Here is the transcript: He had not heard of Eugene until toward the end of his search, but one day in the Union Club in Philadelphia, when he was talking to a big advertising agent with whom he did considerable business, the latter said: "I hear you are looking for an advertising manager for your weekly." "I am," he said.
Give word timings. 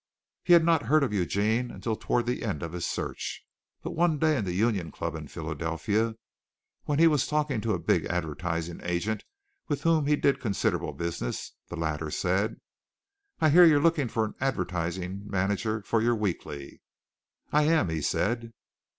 He 0.43 0.53
had 0.53 0.65
not 0.65 0.87
heard 0.87 1.03
of 1.03 1.13
Eugene 1.13 1.69
until 1.69 1.95
toward 1.95 2.25
the 2.25 2.41
end 2.41 2.63
of 2.63 2.71
his 2.73 2.87
search, 2.87 3.45
but 3.83 3.91
one 3.91 4.17
day 4.17 4.35
in 4.35 4.45
the 4.45 4.55
Union 4.55 4.91
Club 4.91 5.13
in 5.13 5.27
Philadelphia, 5.27 6.15
when 6.85 6.97
he 6.97 7.05
was 7.05 7.27
talking 7.27 7.61
to 7.61 7.73
a 7.75 7.79
big 7.79 8.05
advertising 8.05 8.79
agent 8.81 9.23
with 9.67 9.83
whom 9.83 10.07
he 10.07 10.15
did 10.15 10.39
considerable 10.39 10.93
business, 10.93 11.53
the 11.69 11.75
latter 11.75 12.09
said: 12.09 12.59
"I 13.41 13.51
hear 13.51 13.63
you 13.63 13.77
are 13.77 13.83
looking 13.83 14.07
for 14.07 14.25
an 14.25 14.33
advertising 14.41 15.21
manager 15.29 15.83
for 15.83 16.01
your 16.01 16.15
weekly." 16.15 16.81
"I 17.51 17.65
am," 17.65 17.89
he 17.89 18.01
said. 18.01 18.53